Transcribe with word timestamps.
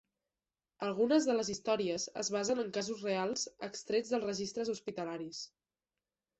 Algunes 0.87 1.27
de 1.29 1.35
les 1.35 1.51
històries 1.55 2.07
es 2.23 2.33
basen 2.37 2.63
en 2.65 2.73
casos 2.79 3.05
reals 3.09 3.47
extrets 3.71 4.17
dels 4.17 4.27
registres 4.33 4.75
hospitalaris. 4.77 5.47